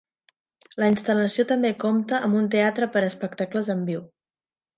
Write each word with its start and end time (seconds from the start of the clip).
La 0.83 0.87
instal·lació 0.93 1.45
també 1.51 1.71
compta 1.83 2.23
amb 2.29 2.39
un 2.41 2.49
teatre 2.57 2.89
per 2.97 3.05
a 3.05 3.11
espectacles 3.11 3.71
en 3.77 3.87
viu. 3.93 4.03